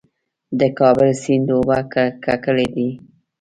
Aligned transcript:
د 0.59 0.61
کابل 0.79 1.09
سیند 1.23 1.47
اوبه 1.55 1.77
ککړې 2.23 2.67
دي؟ 2.75 2.89